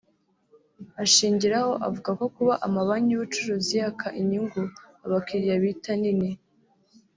[1.03, 4.59] ashingiraho avuga ko kuba amabanki y’ubucuruzi yaka inyungu
[5.05, 6.31] abakiriya bita ‘nini’